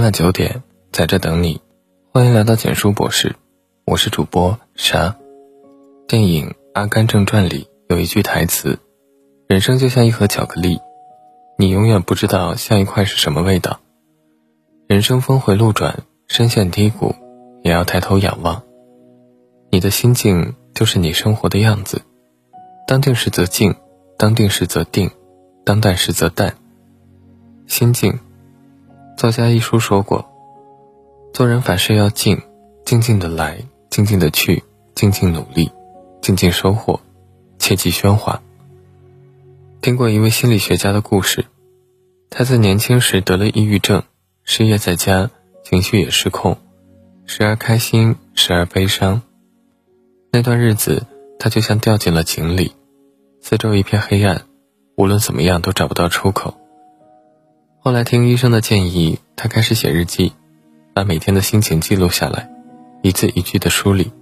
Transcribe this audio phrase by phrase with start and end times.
[0.00, 1.60] 每晚九点，在这等你。
[2.10, 3.36] 欢迎来到简书博士，
[3.84, 5.14] 我是主播啥。
[6.08, 8.78] 电影《阿甘正传》里有一句台词
[9.46, 10.80] ：“人生就像一盒巧克力，
[11.58, 13.78] 你永远不知道下一块是什么味道。”
[14.88, 17.14] 人生峰回路转，深陷低谷，
[17.62, 18.62] 也要抬头仰望。
[19.70, 22.00] 你的心境就是你生活的样子。
[22.86, 23.74] 当定时则静，
[24.16, 25.10] 当定时则定，
[25.62, 26.54] 当淡时则淡。
[27.66, 28.18] 心境。
[29.20, 30.24] 作家一书说过
[31.34, 32.40] ：“做人凡事要静，
[32.86, 35.70] 静静的来，静静的去，静静努力，
[36.22, 36.98] 静静收获，
[37.58, 38.40] 切忌喧哗。”
[39.82, 41.44] 听过一位心理学家的故事，
[42.30, 44.04] 他在年轻时得了抑郁症，
[44.42, 45.30] 失业在家，
[45.64, 46.56] 情绪也失控，
[47.26, 49.20] 时而开心，时而悲伤。
[50.32, 51.04] 那段日子，
[51.38, 52.72] 他就像掉进了井里，
[53.42, 54.46] 四周一片黑暗，
[54.96, 56.54] 无论怎么样都找不到出口。
[57.82, 60.34] 后来听医生的建议，他开始写日记，
[60.92, 62.50] 把每天的心情记录下来，
[63.00, 64.12] 一字一句的梳理。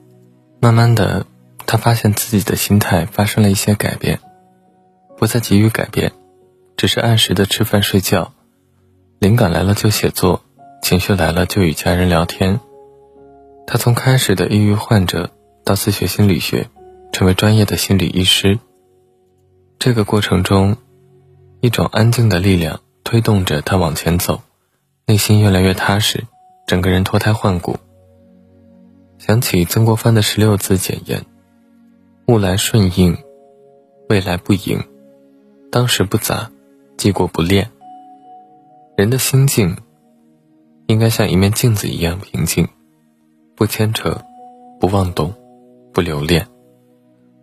[0.61, 1.27] 慢慢的，
[1.67, 4.21] 他发现自己的心态发生了一些改变，
[5.17, 6.13] 不再急于改变，
[6.77, 8.33] 只是按时的吃饭睡觉，
[9.19, 10.45] 灵感来了就写作，
[10.81, 12.61] 情绪来了就与家人聊天。
[13.67, 15.33] 他从开始的抑郁患者
[15.65, 16.69] 到自学心理学，
[17.11, 18.61] 成为专业的心理医师。
[19.81, 20.77] 这个过程中，
[21.61, 22.79] 一种安静的力量。
[23.09, 24.43] 推动着他往前走，
[25.07, 26.25] 内心越来越踏实，
[26.67, 27.79] 整个人脱胎换骨。
[29.17, 31.25] 想起曾国藩的十六字简言
[32.29, 33.17] ：“物来顺应，
[34.11, 34.85] 未来不迎，
[35.73, 36.51] 当时不杂，
[36.99, 37.71] 既过不恋。”
[38.95, 39.79] 人的心境
[40.87, 42.69] 应该像一面镜子一样平静，
[43.57, 44.23] 不牵扯，
[44.79, 45.33] 不妄动，
[45.95, 46.47] 不留恋。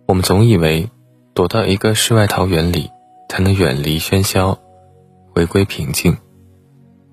[0.06, 0.92] 我们总以为
[1.34, 2.92] 躲到一个世外桃源里，
[3.28, 4.60] 才能远离喧嚣。
[5.36, 6.16] 回归平静。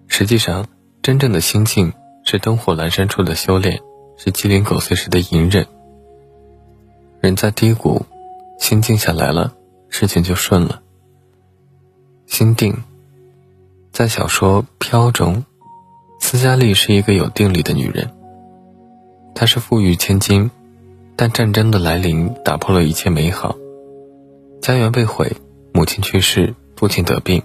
[0.06, 0.64] 实际上，
[1.02, 1.92] 真正的心境
[2.24, 3.80] 是灯火阑珊处的修炼，
[4.16, 5.66] 是鸡零狗碎时的隐忍。
[7.20, 8.06] 人在低谷，
[8.60, 9.52] 心静下来了，
[9.88, 10.82] 事情就顺了。
[12.26, 12.76] 心定。
[13.90, 15.44] 在小说《飘》中，
[16.20, 18.08] 斯嘉丽是一个有定力的女人。
[19.34, 20.50] 她是富裕千金，
[21.16, 23.56] 但战争的来临打破了一切美好，
[24.60, 25.36] 家园被毁，
[25.74, 27.42] 母亲去世，父亲得病。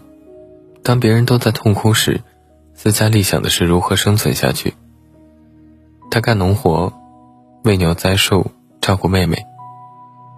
[0.87, 2.21] 当别人都在痛哭时，
[2.73, 4.73] 斯嘉丽想的是如何生存下去。
[6.09, 6.93] 他干农活，
[7.65, 9.45] 喂牛栽树，照顾妹妹。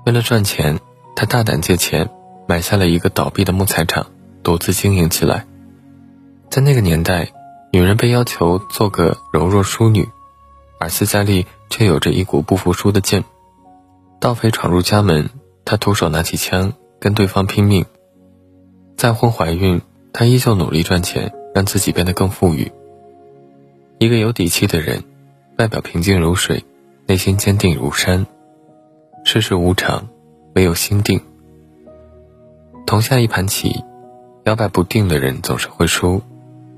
[0.07, 0.79] 为了赚钱，
[1.15, 2.09] 他大胆借钱
[2.47, 4.07] 买下了一个倒闭的木材厂，
[4.41, 5.45] 独自经营起来。
[6.49, 7.31] 在那个年代，
[7.71, 10.09] 女人被要求做个柔弱淑女，
[10.79, 13.23] 而斯嘉丽却有着一股不服输的劲。
[14.19, 15.29] 盗匪闯入家门，
[15.63, 17.85] 她徒手拿起枪跟对方拼命。
[18.97, 19.79] 再婚怀孕。
[20.11, 22.71] 他依旧努力赚钱，让自己变得更富裕。
[23.97, 25.03] 一个有底气的人，
[25.57, 26.63] 外表平静如水，
[27.07, 28.25] 内心坚定如山。
[29.23, 30.07] 世事无常，
[30.55, 31.21] 唯有心定。
[32.85, 33.83] 同下一盘棋，
[34.45, 36.21] 摇摆不定的人总是会输。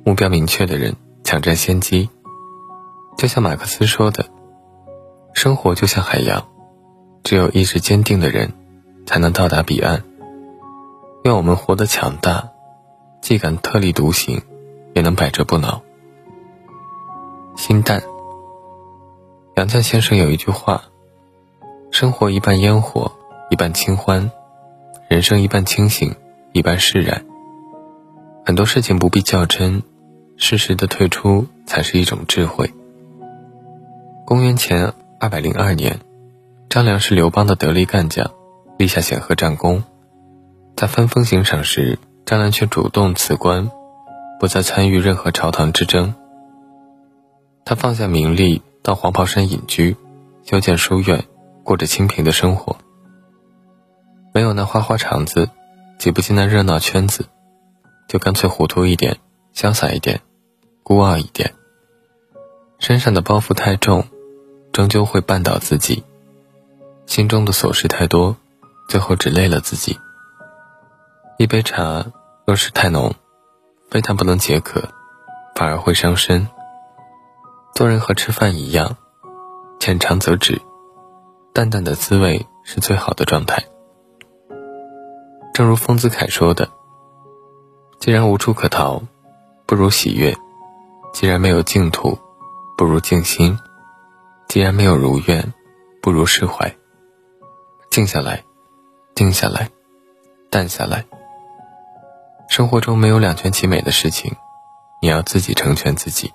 [0.03, 2.09] 目标明确的人抢占先机。
[3.18, 4.25] 就像马克思说的
[5.34, 6.48] ：“生活就像海洋，
[7.24, 8.52] 只有意志坚定的人，
[9.06, 10.03] 才能到达彼岸。”
[11.24, 12.50] 愿我们活得强大。
[13.22, 14.42] 既敢特立独行，
[14.96, 15.82] 也能百折不挠。
[17.56, 18.02] 心淡。
[19.56, 20.86] 杨绛先生有一句话
[21.92, 23.12] ：“生活一半烟火，
[23.52, 24.31] 一半清欢；
[25.08, 26.16] 人生一半清醒，
[26.52, 27.24] 一半释然。”
[28.44, 29.84] 很多事情不必较真，
[30.36, 32.74] 适时的退出才是一种智慧。
[34.26, 36.00] 公元前二百零二年，
[36.70, 38.31] 张良是刘邦的得力干将，
[38.78, 39.84] 立下显赫战功，
[40.76, 42.00] 在分封行赏时。
[42.26, 43.70] 张良却主动辞官，
[44.40, 46.14] 不再参与任何朝堂之争。
[47.66, 49.96] 他放下名利，到黄袍山隐居，
[50.44, 51.26] 修建书院，
[51.64, 52.78] 过着清贫的生活。
[54.34, 55.50] 没有那花花肠子，
[56.00, 57.26] 挤不进那热闹圈子，
[58.08, 59.18] 就干脆糊涂一点，
[59.54, 60.22] 潇洒一点，
[60.84, 61.54] 孤傲一点。
[62.80, 64.06] 身上的包袱太重，
[64.72, 66.04] 终究会绊倒自己；
[67.06, 68.38] 心中的琐事太多，
[68.88, 70.00] 最后只累了自己。
[71.38, 72.06] 一杯茶
[72.46, 73.14] 若是太浓，
[73.90, 74.90] 非但不能解渴，
[75.56, 76.48] 反而会伤身。
[77.76, 78.98] 做人和吃饭一样，
[79.80, 80.60] 浅尝辄止，
[81.54, 83.64] 淡淡的滋味是最好的状态。
[85.54, 86.68] 正如丰子恺说的
[88.00, 89.04] ：“既然无处可逃，
[89.68, 90.34] 不如喜悦；
[91.14, 92.18] 既然没有净土，
[92.76, 93.56] 不如静心；
[94.48, 95.54] 既然没有如愿，
[96.02, 96.76] 不如释怀。
[97.92, 98.44] 静下来，
[99.14, 99.70] 定下来，
[100.50, 101.06] 淡下来。”
[102.51, 104.36] 生活中没有两全其美的事情
[105.01, 106.33] 你要自己成全自己。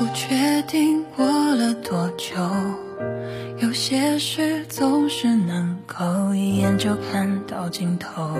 [0.00, 1.24] 不确定过
[1.54, 2.34] 了多久
[3.58, 8.36] 有些事总是能够一眼就看到尽头。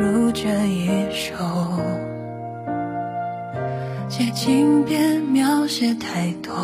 [0.00, 1.34] 如这一首。
[4.08, 6.54] 写情别描写太多，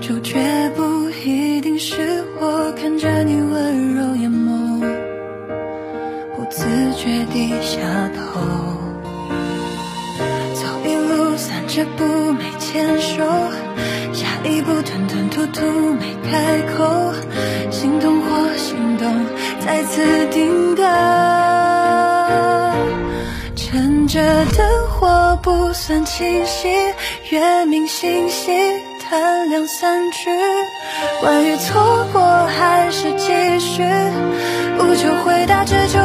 [0.00, 0.38] 主角
[0.76, 4.80] 不一定是我，看着你温柔眼眸，
[6.36, 7.80] 不自觉低下
[8.14, 8.40] 头，
[10.54, 13.24] 走一路散着步没牵手，
[14.12, 17.12] 下一步吞吞吐吐没开口，
[17.70, 19.12] 心动或心动，
[19.58, 21.59] 再次定格。
[25.42, 26.68] 不算清晰，
[27.30, 28.52] 月明星稀，
[29.02, 30.30] 谈两三句，
[31.20, 33.82] 关于错过还是继续，
[34.76, 35.98] 不求回答，只求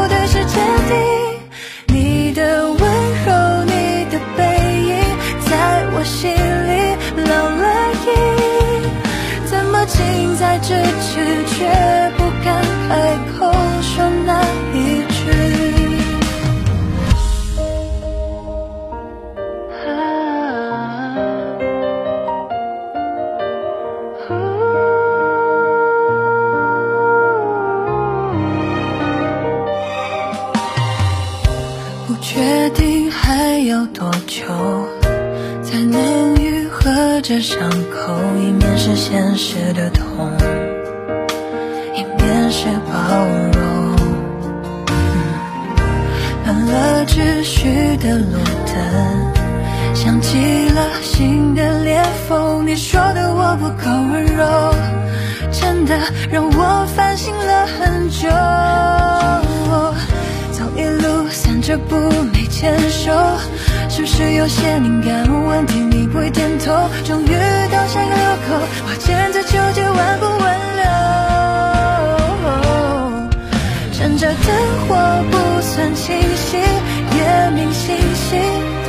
[32.35, 34.43] 确定还要多久
[35.63, 36.91] 才能愈合
[37.21, 37.57] 这伤
[37.89, 38.13] 口？
[38.37, 40.29] 一面是现实的痛，
[41.93, 43.95] 一面是包容。
[46.43, 52.67] 乱了秩序的路灯，想起了新的裂缝。
[52.67, 54.75] 你说的我不够温柔，
[55.53, 55.97] 真的
[56.29, 58.27] 让我反省了很久。
[61.77, 61.95] 不
[62.33, 63.11] 没牵手，
[63.89, 66.89] 是不是有些敏感问题你不会点头？
[67.03, 67.27] 终于
[67.71, 68.55] 到下一个路口，
[68.87, 70.83] 我正在纠结挽不挽留。
[73.93, 74.47] 趁着灯
[74.87, 74.95] 火
[75.31, 78.37] 不算清晰，夜明星稀，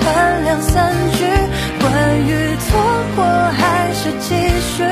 [0.00, 1.24] 谈两三句，
[1.80, 2.78] 关于错
[3.14, 4.84] 过还是继续，